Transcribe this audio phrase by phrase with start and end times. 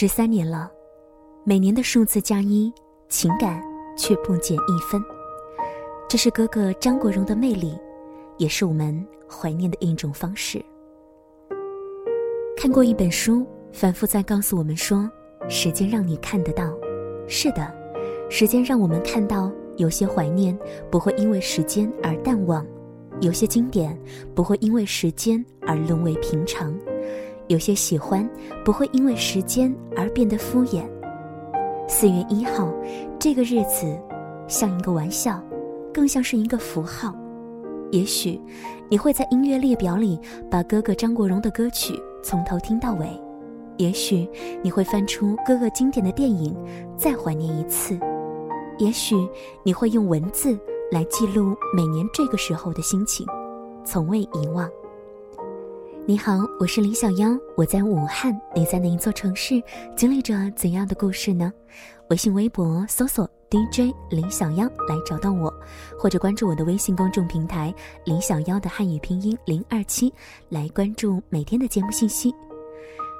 [0.00, 0.72] 十三年了，
[1.44, 2.72] 每年的数字加一，
[3.10, 3.62] 情感
[3.98, 4.98] 却不减一分。
[6.08, 7.78] 这是哥哥张国荣的魅力，
[8.38, 10.58] 也是我们怀念的一种方式。
[12.56, 15.06] 看过一本书，反复在告诉我们说：
[15.50, 16.72] 时间让你看得到。
[17.28, 17.70] 是的，
[18.30, 20.58] 时间让我们看到，有些怀念
[20.90, 22.66] 不会因为时间而淡忘，
[23.20, 23.94] 有些经典
[24.34, 26.74] 不会因为时间而沦为平常。
[27.50, 28.26] 有些喜欢
[28.64, 30.84] 不会因为时间而变得敷衍。
[31.88, 32.72] 四月一号，
[33.18, 34.00] 这个日子
[34.46, 35.42] 像一个玩笑，
[35.92, 37.12] 更像是一个符号。
[37.90, 38.40] 也许
[38.88, 40.16] 你会在音乐列表里
[40.48, 43.20] 把哥哥张国荣的歌曲从头听到尾，
[43.78, 44.30] 也许
[44.62, 46.56] 你会翻出哥哥经典的电影
[46.96, 47.98] 再怀念一次，
[48.78, 49.16] 也许
[49.64, 50.56] 你会用文字
[50.92, 53.26] 来记录每年这个时候的心情，
[53.84, 54.70] 从未遗忘。
[56.06, 58.36] 你好，我是李小妖，我在武汉。
[58.54, 59.62] 你在哪一座城市，
[59.94, 61.52] 经历着怎样的故事呢？
[62.08, 65.52] 微信、微博搜索 DJ 李小妖来找到我，
[65.98, 67.72] 或者关注我的微信公众平台
[68.04, 70.12] 李小妖的汉语拼音零二七，
[70.48, 72.34] 来关注每天的节目信息。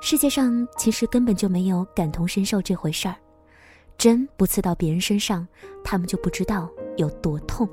[0.00, 3.14] 世界上其实根本就没有感同身受这回事儿，
[3.96, 5.46] 针不刺到别人身上，
[5.84, 7.68] 他们就不知道有多痛。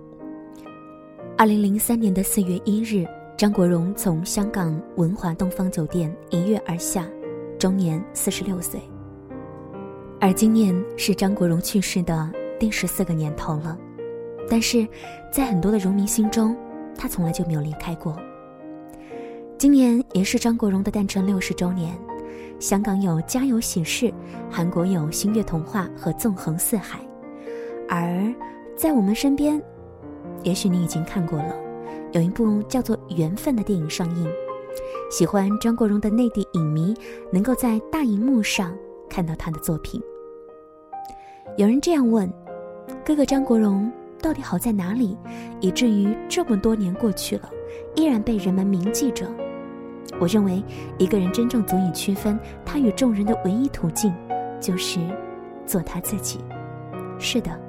[1.38, 3.08] 二零零三年的四月一日。
[3.40, 7.08] 张国荣从香港文华东方酒店一跃而下，
[7.58, 8.82] 终年四十六岁。
[10.20, 12.30] 而今年是张国荣去世的
[12.60, 13.80] 第十四个年头了，
[14.50, 14.86] 但是，
[15.32, 16.54] 在很多的荣民心中，
[16.98, 18.14] 他从来就没有离开过。
[19.58, 21.98] 今年也是张国荣的诞辰六十周年，
[22.60, 24.08] 香港有《家有喜事》，
[24.52, 27.00] 韩国有《星月童话》和《纵横四海》，
[27.88, 28.22] 而
[28.76, 29.62] 在我们身边，
[30.44, 31.69] 也许你已经看过了。
[32.12, 34.28] 有一部叫做《缘分》的电影上映，
[35.12, 36.94] 喜欢张国荣的内地影迷
[37.32, 38.76] 能够在大荧幕上
[39.08, 40.02] 看到他的作品。
[41.56, 42.32] 有人这样问：
[43.06, 43.92] 哥哥张国荣
[44.22, 45.18] 到底好在哪里，
[45.62, 47.50] 以至于这么多年过去了，
[47.96, 49.28] 依然被人们铭记着？
[50.20, 50.64] 我认为，
[50.98, 54.12] 一个人真正足以区分他与众人的唯一途径，
[54.60, 55.00] 就是
[55.66, 56.40] 做他自己。
[57.20, 57.69] 是的。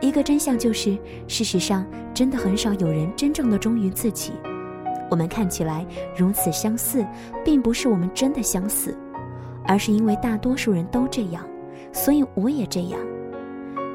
[0.00, 0.96] 一个真相就是，
[1.26, 4.32] 事实上，真的很少有人真正的忠于自己。
[5.10, 5.86] 我们看起来
[6.16, 7.06] 如此相似，
[7.44, 8.96] 并不是我们真的相似，
[9.64, 11.42] 而是因为大多数人都这样，
[11.92, 13.00] 所以我也这样。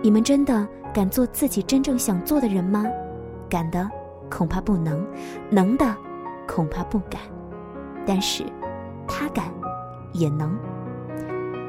[0.01, 2.85] 你们真的敢做自己真正想做的人吗？
[3.49, 3.87] 敢的，
[4.29, 4.97] 恐怕不能；
[5.49, 5.95] 能的，
[6.47, 7.21] 恐怕不敢。
[8.05, 8.43] 但是，
[9.07, 9.45] 他敢，
[10.13, 10.57] 也能。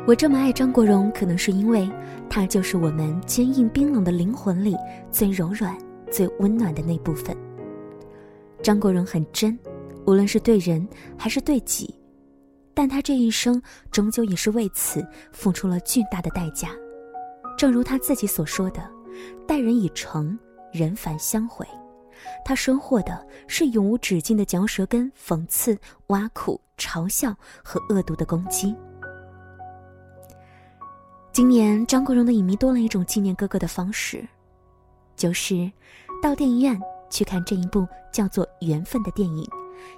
[0.04, 1.88] 我这么爱张国荣，可能是因为
[2.28, 4.76] 他就是我们坚硬冰冷的灵魂里
[5.12, 5.78] 最柔软、
[6.10, 7.36] 最温暖的那部分。
[8.64, 9.56] 张国荣很真，
[10.04, 10.86] 无论是对人
[11.16, 11.94] 还是对己，
[12.74, 16.70] 但他这一生终究也是为此付出了巨大的代价。
[17.56, 18.82] 正如他自己所说的
[19.46, 20.36] ：“待人以诚，
[20.72, 21.64] 人反相回。”
[22.44, 27.32] 他收获的是永无止境的嚼舌根、讽刺、挖苦、嘲笑
[27.62, 28.74] 和恶毒的攻击。
[31.32, 34.22] 今年张国荣的影迷多了一种纪念哥哥的方式，
[35.16, 35.72] 就是
[36.22, 36.78] 到电影院
[37.09, 39.48] 去看这一部叫做《缘分》的电影，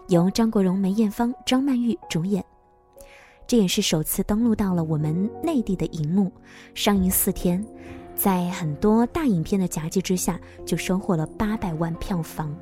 [0.07, 2.45] 由张国荣、梅艳芳、张曼玉主演。
[3.49, 6.31] 这也是首次登陆到了我们内地的荧幕。
[6.73, 7.67] 上映四天，
[8.15, 12.57] 在很多大影片的夹击之下，就收获了八百万票房，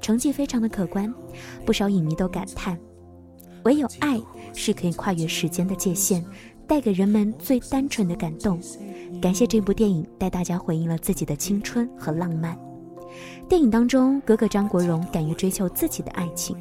[0.00, 1.12] 成绩非常的可观。
[1.66, 2.78] 不少影迷都感叹：
[3.64, 4.20] 唯有爱
[4.54, 6.24] 是可以跨越时间的界限。
[6.66, 8.58] 带给人们最单纯的感动，
[9.20, 12.58] 感谢这部电影带大家回忆了自己的青春和浪漫。
[13.48, 16.56] 电影当中，哥哥张国荣敢于追求自己的爱情，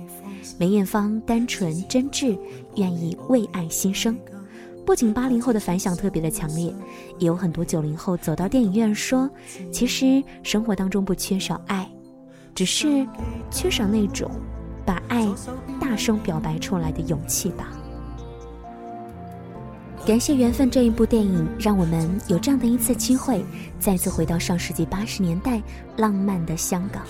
[0.60, 2.38] 梅艳芳单纯真挚，
[2.76, 4.16] 愿意为爱牺牲。
[4.86, 6.74] 不仅八零后的反响特别的强烈，
[7.20, 9.30] 也有很多九零后走到电影院说
[9.72, 11.90] ：“其实生活当中不缺少爱，
[12.54, 13.08] 只是
[13.50, 14.30] 缺少那种
[14.86, 15.26] 把爱
[15.80, 17.72] 大声表白出来的勇气吧。”
[20.04, 23.46] 感谢《缘分》这一部电影，让我们有这样的一次机会，
[23.80, 25.62] 再次回到上世纪八十年代
[25.98, 27.04] 浪漫的香港，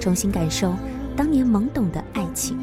[0.00, 0.74] 重新感受
[1.16, 2.56] 当年懵懂的爱情。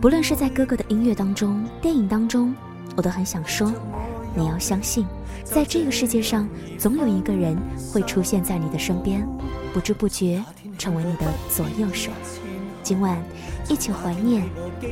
[0.00, 2.54] 不论是在哥哥的音乐当中、电影当中，
[2.94, 3.72] 我都很想说：
[4.32, 5.04] 你要相信，
[5.42, 6.48] 在这个世界上，
[6.78, 7.56] 总有一个人
[7.92, 9.26] 会出现在你的身边，
[9.72, 10.40] 不知不觉
[10.78, 12.12] 成为你的左右手。
[12.84, 13.20] 今晚
[13.68, 14.44] 一起怀念，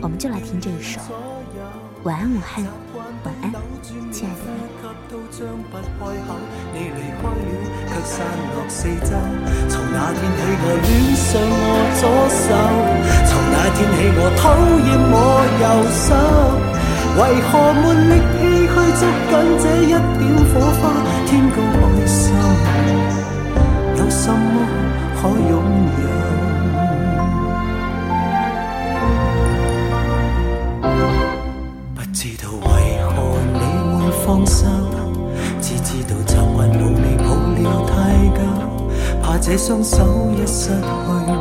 [0.02, 1.00] 我们就来听这一首。
[2.02, 2.66] 晚安，武汉。
[3.24, 3.44] 晚安，
[4.10, 4.36] 亲爱的
[6.72, 6.76] 你。
[6.82, 7.40] 离开了，
[7.88, 8.14] 却散
[8.54, 9.10] 落四周。
[9.68, 11.64] 从那天起，我恋上我
[12.00, 12.44] 左手；
[13.28, 14.42] 从那天起，我讨
[14.86, 15.14] 厌我
[15.62, 16.10] 右手。
[17.14, 18.34] 为何没力气
[18.66, 19.00] 去捉紧
[19.58, 20.20] 这一点
[20.50, 20.82] 火花？
[21.26, 22.20] 天高海深，
[23.98, 24.36] 有什么
[25.16, 25.52] 可拥
[26.02, 26.31] 有？
[39.52, 39.98] 这双手
[40.34, 40.74] 一失去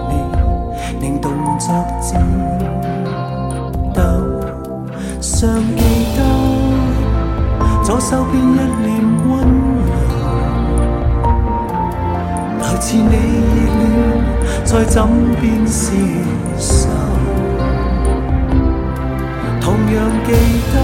[0.09, 2.21] 你，令动作颤
[3.93, 4.01] 抖。
[5.21, 5.81] 尚记
[6.17, 6.19] 得
[7.81, 9.31] 左手边一脸温
[9.87, 10.19] 柔，
[12.59, 13.81] 来自你热恋
[14.65, 15.07] 在枕
[15.39, 15.95] 边厮
[16.59, 16.89] 守。
[19.61, 20.33] 同样记
[20.73, 20.75] 得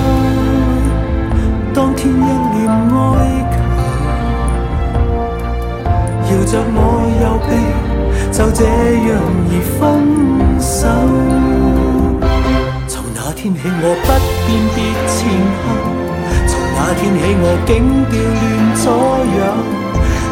[1.74, 3.06] 当天一脸哀
[3.52, 3.58] 求，
[6.30, 6.78] 摇着我
[8.32, 9.10] 就这样
[9.50, 9.80] 而分
[10.60, 10.88] 手。
[12.88, 14.08] 从那天起我不
[14.46, 14.78] 辨别
[15.10, 15.18] 前
[15.64, 15.66] 后，
[16.48, 17.70] 从那天起我竟
[18.10, 18.42] 调乱
[18.76, 18.86] 左
[19.38, 19.42] 右。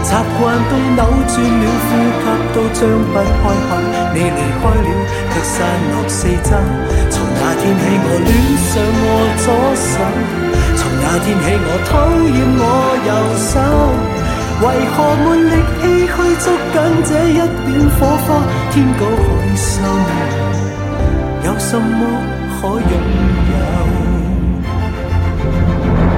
[0.06, 2.80] 习惯都扭转了，呼吸都张
[3.10, 3.70] 不开口。
[4.14, 4.90] 你离开了，
[5.32, 5.56] 却散
[5.92, 6.50] 落四周。
[7.10, 8.30] 从那天起，我恋
[8.70, 9.08] 上我
[9.42, 9.90] 左手。
[10.78, 11.92] 从那天起，我讨
[12.22, 12.64] 厌我
[13.08, 13.10] 右
[13.42, 14.15] 手。
[14.62, 14.64] 为
[14.96, 18.28] 何没力气去捉紧这一点火花？
[18.72, 19.26] 天高海
[19.56, 19.74] 深，
[21.44, 22.00] 有什么
[22.56, 22.94] 可拥
[23.52, 23.54] 有？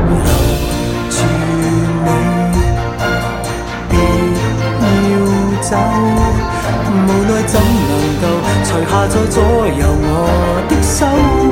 [0.10, 0.16] 留
[1.10, 1.16] 住
[1.62, 1.66] 你。
[5.69, 6.95] 走，无
[7.28, 7.92] 奈怎能
[8.22, 8.24] 够
[8.63, 9.36] 除下再左
[9.68, 10.07] 右我
[10.69, 10.95] 的手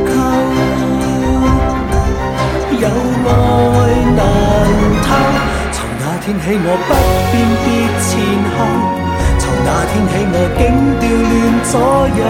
[0.07, 0.09] 扣？
[2.79, 2.85] 有
[3.27, 3.29] 爱
[4.15, 4.19] 难
[5.03, 5.07] 偷，
[6.25, 6.89] 天起我不
[7.30, 8.18] 辨别前
[8.57, 8.57] 后，
[9.38, 11.30] 从那天起我竟调乱
[11.69, 11.77] 左
[12.18, 12.25] 右。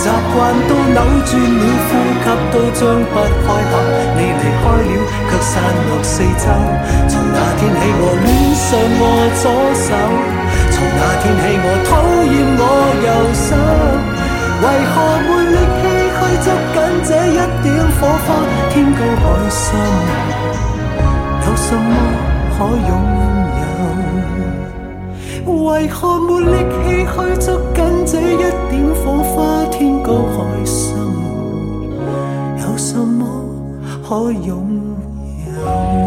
[0.00, 2.80] 习惯都扭转了，呼吸都张
[3.12, 3.76] 不开口。
[4.16, 4.96] 你离开了，
[5.28, 5.52] 却散
[5.84, 6.48] 落四周。
[7.04, 9.04] 从那天起，我恋上我
[9.36, 9.52] 左
[9.84, 9.92] 手。
[10.72, 12.64] 从那天起，我讨厌我
[13.04, 13.52] 右手，
[14.64, 14.96] 为何
[15.28, 15.84] 没力气
[16.16, 17.68] 去捉紧这一点
[18.00, 18.40] 火花？
[18.72, 19.76] 天高海深，
[21.44, 22.88] 有什么可拥
[25.46, 25.64] 有？
[25.64, 28.36] 为何没力气去捉紧这一
[28.70, 29.64] 点火花？
[29.70, 30.96] 天高海深，
[32.60, 33.26] 有什么
[34.06, 34.56] 可拥
[35.46, 36.03] 有？